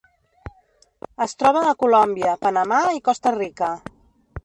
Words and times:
Es 1.27 1.37
troba 1.43 1.63
a 1.73 1.75
Colòmbia, 1.83 2.35
Panamà 2.47 2.83
i 3.01 3.07
Costa 3.11 3.39
Rica. 3.41 3.75